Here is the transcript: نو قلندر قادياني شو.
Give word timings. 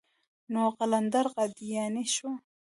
نو 0.51 0.63
قلندر 0.77 1.25
قادياني 1.35 2.05
شو. 2.15 2.29